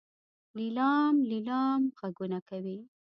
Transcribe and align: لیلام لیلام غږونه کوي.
لیلام 0.57 1.15
لیلام 1.31 1.81
غږونه 1.99 2.39
کوي. 2.49 2.77